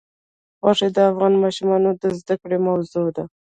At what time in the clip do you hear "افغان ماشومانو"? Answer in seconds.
1.09-1.89